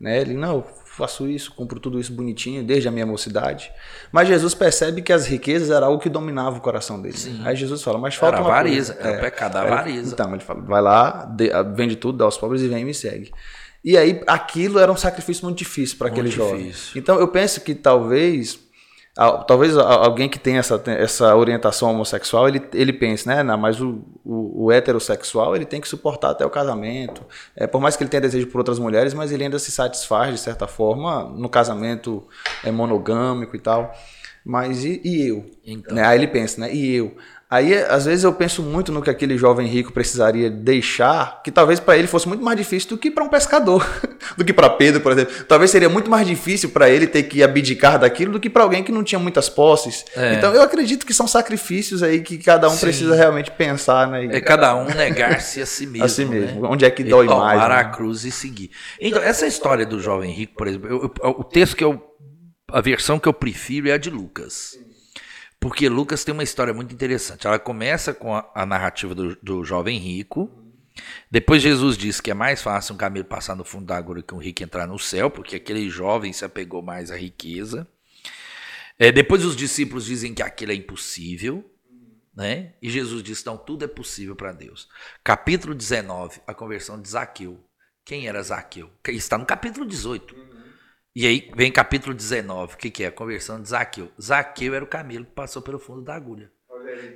[0.00, 3.70] né, ele, não, faço isso, compro tudo isso bonitinho desde a minha mocidade.
[4.10, 7.16] Mas Jesus percebe que as riquezas era algo que dominava o coração dele.
[7.16, 7.40] Sim.
[7.44, 9.08] Aí Jesus fala, mas falta era uma avariza, coisa.
[9.08, 10.14] Era é, o pecado da avariza.
[10.14, 11.34] Então, ele fala, vai lá,
[11.74, 13.30] vende tudo, dá aos pobres e vem e me segue.
[13.82, 16.50] E aí aquilo era um sacrifício muito difícil para aquele difícil.
[16.50, 16.72] jovem.
[16.94, 18.58] Então eu penso que talvez
[19.14, 24.02] talvez alguém que tem essa, essa orientação homossexual, ele, ele pense, né, não, mas o,
[24.24, 27.24] o, o, heterossexual ele tem que suportar até o casamento.
[27.56, 30.32] É, por mais que ele tenha desejo por outras mulheres, mas ele ainda se satisfaz,
[30.32, 32.26] de certa forma, no casamento
[32.64, 33.92] é, monogâmico e tal.
[34.44, 35.44] Mas e, e eu?
[35.64, 35.94] Então.
[35.94, 36.04] Né?
[36.04, 36.72] Aí ele pensa, né?
[36.72, 37.14] E eu?
[37.50, 41.80] Aí, às vezes, eu penso muito no que aquele jovem rico precisaria deixar, que talvez
[41.80, 43.84] para ele fosse muito mais difícil do que para um pescador,
[44.38, 45.34] do que para Pedro, por exemplo.
[45.48, 48.84] Talvez seria muito mais difícil para ele ter que abdicar daquilo do que para alguém
[48.84, 50.04] que não tinha muitas posses.
[50.14, 50.34] É.
[50.34, 52.82] Então, eu acredito que são sacrifícios aí que cada um Sim.
[52.82, 54.26] precisa realmente pensar, né?
[54.26, 56.04] É cada um negar-se a si mesmo.
[56.06, 56.62] a si mesmo.
[56.62, 56.68] Né?
[56.70, 57.60] Onde é que dói e mais?
[57.60, 57.74] Tomar né?
[57.74, 58.70] a cruz e seguir.
[59.00, 62.00] Então, essa história do jovem rico, por exemplo, eu, eu, o texto que eu.
[62.70, 64.78] A versão que eu prefiro é a de Lucas.
[65.60, 67.46] Porque Lucas tem uma história muito interessante.
[67.46, 70.50] Ela começa com a, a narrativa do, do, jovem rico,
[71.30, 74.34] Depois Jesus disse que é mais fácil um camelo passar no fundo da agulha que
[74.34, 77.86] um rico entrar no céu, porque aquele jovem se apegou mais à riqueza.
[78.98, 81.64] É, depois os discípulos dizem que aquilo é impossível,
[82.34, 82.74] né?
[82.80, 84.88] E Jesus disse: não, tudo é possível para Deus.
[85.22, 87.62] Capítulo 19, a conversão de Zaqueu.
[88.04, 88.90] Quem era Zaqueu?
[89.08, 90.49] Está no capítulo 18.
[91.14, 92.74] E aí vem capítulo 19.
[92.74, 93.08] O que, que é?
[93.08, 94.10] A conversão de Zaqueu.
[94.20, 96.50] Zaqueu era o camelo que passou pelo fundo da agulha.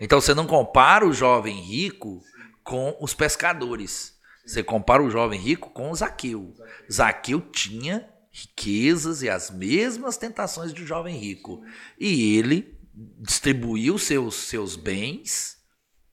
[0.01, 2.20] Então você não compara o jovem rico
[2.62, 4.18] com os pescadores.
[4.45, 6.55] Você compara o jovem rico com o Zaqueu.
[6.92, 11.62] Zaqueu tinha riquezas e as mesmas tentações do jovem rico.
[11.99, 12.76] E ele
[13.20, 15.64] distribuiu seus, seus bens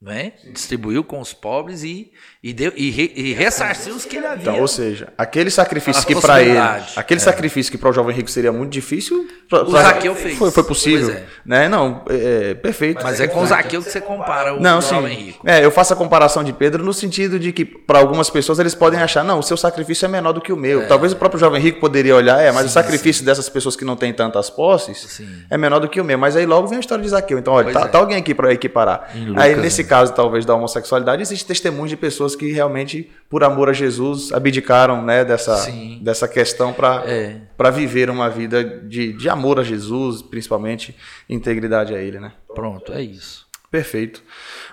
[0.02, 0.34] né?
[0.52, 4.42] Distribuiu com os pobres e, e, deu, e, re, e ressarciu os que ele havia.
[4.42, 6.58] Então, ou seja, aquele sacrifício que para ele,
[6.96, 7.24] aquele é.
[7.24, 10.40] sacrifício que para o jovem rico seria muito difícil, pra, o Zaqueu fez.
[10.40, 11.24] Foi, foi possível, é.
[11.46, 11.70] né?
[11.70, 13.04] Não, é, é perfeito.
[13.04, 15.24] Mas é com o Zaqueu que você compara o não, jovem sim.
[15.26, 15.48] rico.
[15.48, 18.74] É, eu faço a comparação de Pedro no sentido de que para algumas pessoas eles
[18.74, 20.82] podem achar, não, o seu sacrifício é menor do que o meu.
[20.82, 20.86] É.
[20.88, 23.26] Talvez o próprio jovem rico poderia olhar, é, mas sim, o sacrifício sim.
[23.26, 26.18] dessas pessoas que não têm tantas posses é menor do que o meu.
[26.18, 27.38] Mas aí logo vem a história de Zaqueu.
[27.38, 27.88] Então, olha, tá, é.
[27.88, 29.12] tá, alguém aqui para equiparar.
[29.38, 29.91] aí nesse?
[29.92, 35.02] Caso talvez da homossexualidade, existe testemunho de pessoas que realmente, por amor a Jesus, abdicaram
[35.02, 35.70] né, dessa,
[36.02, 37.72] dessa questão para é.
[37.74, 40.96] viver uma vida de, de amor a Jesus, principalmente
[41.30, 42.22] integridade a Ele.
[42.22, 42.32] Né?
[42.56, 43.51] Pronto, é isso.
[43.72, 44.22] Perfeito.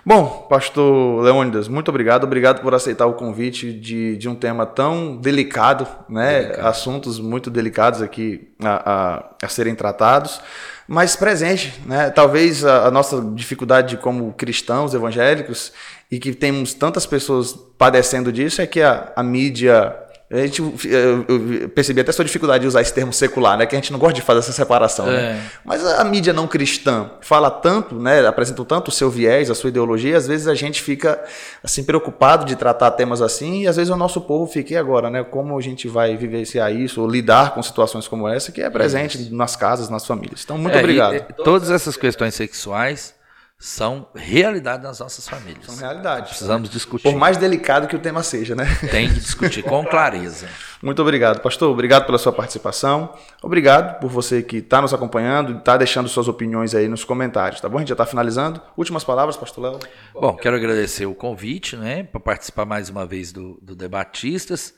[0.04, 2.24] Bom, pastor Leônidas, muito obrigado.
[2.24, 6.42] Obrigado por aceitar o convite de, de um tema tão delicado, né?
[6.42, 6.66] Delicado.
[6.66, 10.40] Assuntos muito delicados aqui a, a, a serem tratados
[10.88, 12.08] mas presente, né?
[12.08, 15.70] Talvez a, a, nossa dificuldade como cristãos evangélicos
[16.10, 19.94] e que temos tantas pessoas padecendo disso é que a, a mídia
[20.30, 23.64] a gente, eu percebi até sua dificuldade de usar esse termo secular, né?
[23.64, 25.06] Que a gente não gosta de fazer essa separação.
[25.06, 25.14] Né?
[25.14, 25.32] É.
[25.32, 25.50] Né?
[25.64, 28.26] Mas a mídia não cristã fala tanto, né?
[28.26, 31.18] Apresenta tanto o seu viés, a sua ideologia, às vezes a gente fica
[31.64, 35.08] assim preocupado de tratar temas assim, e às vezes o nosso povo fica e agora,
[35.08, 35.24] né?
[35.24, 39.18] Como a gente vai vivenciar isso, ou lidar com situações como essa, que é presente
[39.18, 39.34] isso.
[39.34, 40.42] nas casas, nas famílias.
[40.44, 41.14] Então, muito é, obrigado.
[41.14, 43.14] E, todas essas questões sexuais
[43.60, 45.66] são realidade nas nossas famílias.
[45.66, 46.28] São realidade.
[46.28, 47.02] Precisamos discutir.
[47.02, 48.64] Por mais delicado que o tema seja, né?
[48.88, 50.48] Tem que discutir com clareza.
[50.80, 51.68] Muito obrigado, pastor.
[51.68, 53.12] Obrigado pela sua participação.
[53.42, 57.60] Obrigado por você que está nos acompanhando e está deixando suas opiniões aí nos comentários,
[57.60, 57.78] tá bom?
[57.78, 58.62] A gente já está finalizando.
[58.76, 59.80] Últimas palavras, pastor Léo.
[60.14, 64.72] Bom, quero agradecer o convite, né, para participar mais uma vez do, do Debatistas.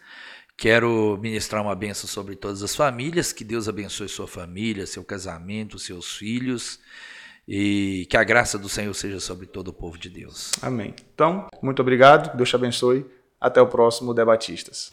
[0.56, 3.30] Quero ministrar uma benção sobre todas as famílias.
[3.30, 6.80] Que Deus abençoe sua família, seu casamento, seus filhos
[7.46, 10.52] e que a graça do Senhor seja sobre todo o povo de Deus.
[10.62, 10.94] Amém.
[11.14, 13.06] Então, muito obrigado, Deus te abençoe.
[13.40, 14.92] Até o próximo Debatistas.